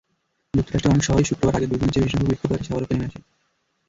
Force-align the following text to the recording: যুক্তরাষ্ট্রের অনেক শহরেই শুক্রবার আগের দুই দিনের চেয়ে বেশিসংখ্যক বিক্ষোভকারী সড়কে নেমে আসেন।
যুক্তরাষ্ট্রের 0.53 0.93
অনেক 0.93 1.03
শহরেই 1.05 1.29
শুক্রবার 1.29 1.55
আগের 1.55 1.69
দুই 1.69 1.79
দিনের 1.79 1.93
চেয়ে 1.93 2.03
বেশিসংখ্যক 2.05 2.29
বিক্ষোভকারী 2.31 2.63
সড়কে 2.67 2.93
নেমে 2.93 3.07
আসেন। 3.09 3.23